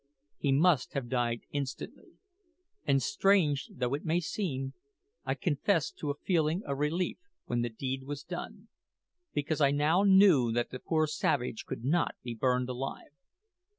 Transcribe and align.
He 0.39 0.51
must 0.51 0.93
have 0.95 1.09
died 1.09 1.41
instantly; 1.51 2.13
and, 2.87 3.03
strange 3.03 3.69
though 3.71 3.93
it 3.93 4.03
may 4.03 4.19
seem, 4.19 4.73
I 5.25 5.35
confess 5.35 5.91
to 5.91 6.09
a 6.09 6.15
feeling 6.17 6.63
of 6.65 6.79
relief 6.79 7.19
when 7.45 7.61
the 7.61 7.69
deed 7.69 8.05
was 8.05 8.23
done, 8.23 8.69
because 9.35 9.61
I 9.61 9.69
now 9.69 10.01
knew 10.01 10.51
that 10.53 10.71
the 10.71 10.79
poor 10.79 11.05
savage 11.05 11.65
could 11.67 11.85
not 11.85 12.15
be 12.23 12.33
burned 12.33 12.67
alive. 12.69 13.11